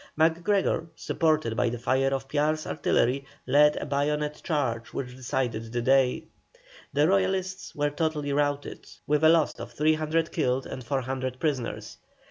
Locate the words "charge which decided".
4.43-5.71